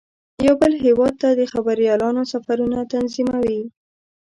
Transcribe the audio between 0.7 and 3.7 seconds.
هیواد ته د خبریالانو سفرونه تنظیموي.